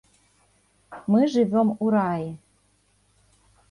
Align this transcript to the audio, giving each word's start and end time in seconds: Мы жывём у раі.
Мы 1.17 1.21
жывём 1.35 1.69
у 1.83 1.95
раі. 1.99 2.29